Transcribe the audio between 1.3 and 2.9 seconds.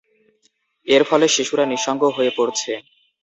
শিশুরা নিঃসঙ্গ হয়ে পড়ছে।